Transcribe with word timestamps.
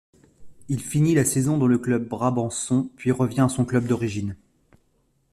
Il 0.67 0.81
finit 0.81 1.13
la 1.13 1.23
saison 1.23 1.59
dans 1.59 1.67
le 1.67 1.77
club 1.77 2.07
brabançon 2.07 2.89
puis 2.95 3.11
revient 3.11 3.41
à 3.41 3.49
son 3.49 3.65
club 3.65 3.85
d'origine. 3.85 4.35